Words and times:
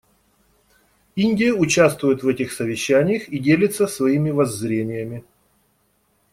Индия 1.15 1.53
участвует 1.53 2.23
в 2.23 2.27
этих 2.27 2.53
совещаниях 2.53 3.29
и 3.29 3.37
делится 3.37 3.85
своими 3.85 4.31
воззрениями. 4.31 5.23